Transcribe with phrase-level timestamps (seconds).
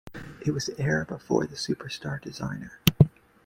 [0.43, 2.79] It was the era before the superstar designer.